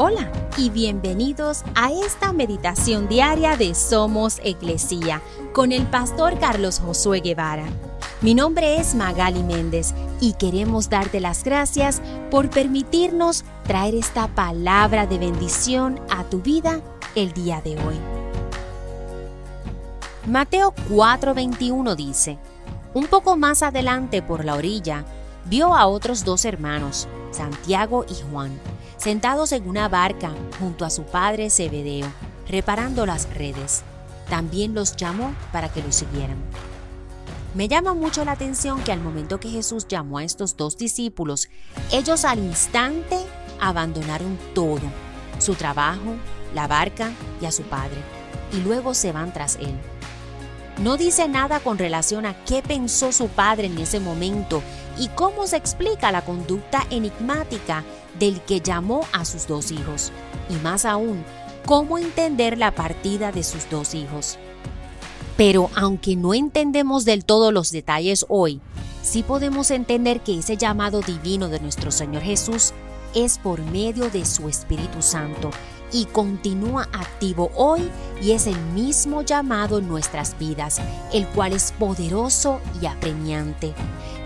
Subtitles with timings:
[0.00, 5.20] Hola y bienvenidos a esta meditación diaria de Somos Iglesia
[5.52, 7.64] con el pastor Carlos Josué Guevara.
[8.20, 12.00] Mi nombre es Magali Méndez y queremos darte las gracias
[12.30, 16.80] por permitirnos traer esta palabra de bendición a tu vida
[17.16, 17.98] el día de hoy.
[20.28, 22.38] Mateo 4:21 dice,
[22.94, 25.04] un poco más adelante por la orilla,
[25.46, 28.60] vio a otros dos hermanos, Santiago y Juan
[28.98, 32.06] sentados en una barca junto a su padre Zebedeo,
[32.48, 33.82] reparando las redes.
[34.28, 36.36] También los llamó para que lo siguieran.
[37.54, 41.48] Me llama mucho la atención que al momento que Jesús llamó a estos dos discípulos,
[41.90, 43.18] ellos al instante
[43.58, 44.82] abandonaron todo,
[45.38, 46.16] su trabajo,
[46.54, 47.96] la barca y a su padre,
[48.52, 49.74] y luego se van tras él.
[50.82, 54.62] No dice nada con relación a qué pensó su padre en ese momento
[54.96, 57.84] y cómo se explica la conducta enigmática
[58.18, 60.12] del que llamó a sus dos hijos,
[60.48, 61.24] y más aún,
[61.66, 64.38] cómo entender la partida de sus dos hijos.
[65.36, 68.60] Pero aunque no entendemos del todo los detalles hoy,
[69.02, 72.72] sí podemos entender que ese llamado divino de nuestro Señor Jesús
[73.14, 75.50] es por medio de su Espíritu Santo
[75.92, 77.90] y continúa activo hoy
[78.22, 80.80] y es el mismo llamado en nuestras vidas,
[81.12, 83.74] el cual es poderoso y apremiante.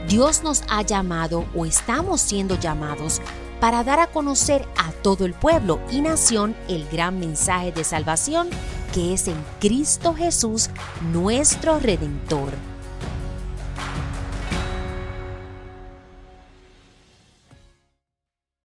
[0.08, 3.20] Dios nos ha llamado o estamos siendo llamados
[3.60, 8.48] para dar a conocer a todo el pueblo y nación el gran mensaje de salvación
[8.92, 10.68] que es en Cristo Jesús,
[11.12, 12.71] nuestro Redentor.